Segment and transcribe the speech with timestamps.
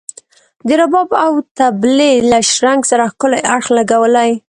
[0.67, 4.31] د رباب او طبلي له شرنګ سره ښکلی اړخ لګولی.